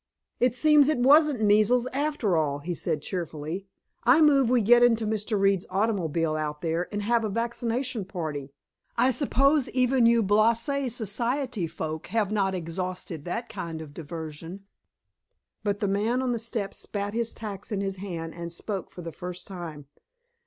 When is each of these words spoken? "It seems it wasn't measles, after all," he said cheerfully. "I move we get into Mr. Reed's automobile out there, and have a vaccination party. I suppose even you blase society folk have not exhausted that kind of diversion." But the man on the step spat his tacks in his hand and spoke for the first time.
"It 0.39 0.55
seems 0.55 0.89
it 0.89 0.97
wasn't 0.97 1.43
measles, 1.43 1.85
after 1.93 2.35
all," 2.35 2.57
he 2.57 2.73
said 2.73 3.03
cheerfully. 3.03 3.67
"I 4.03 4.19
move 4.19 4.49
we 4.49 4.63
get 4.63 4.81
into 4.81 5.05
Mr. 5.05 5.39
Reed's 5.39 5.67
automobile 5.69 6.35
out 6.35 6.61
there, 6.61 6.89
and 6.91 7.03
have 7.03 7.23
a 7.23 7.29
vaccination 7.29 8.05
party. 8.05 8.51
I 8.97 9.11
suppose 9.11 9.69
even 9.69 10.07
you 10.07 10.23
blase 10.23 10.61
society 10.95 11.67
folk 11.67 12.07
have 12.07 12.31
not 12.31 12.55
exhausted 12.55 13.25
that 13.25 13.47
kind 13.47 13.79
of 13.79 13.93
diversion." 13.93 14.65
But 15.63 15.81
the 15.81 15.87
man 15.87 16.23
on 16.23 16.31
the 16.31 16.39
step 16.39 16.73
spat 16.73 17.13
his 17.13 17.31
tacks 17.31 17.71
in 17.71 17.81
his 17.81 17.97
hand 17.97 18.33
and 18.33 18.51
spoke 18.51 18.89
for 18.91 19.03
the 19.03 19.11
first 19.11 19.45
time. 19.45 19.85